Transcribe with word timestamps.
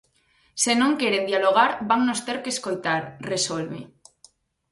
"Se 0.63 0.71
non 0.81 0.97
queren 1.01 1.27
dialogar, 1.31 1.71
vannos 1.89 2.19
ter 2.27 2.37
que 2.43 2.53
escoitar", 2.55 3.01
resolve. 3.31 3.79